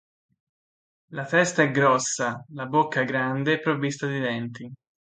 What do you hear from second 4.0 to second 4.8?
di denti.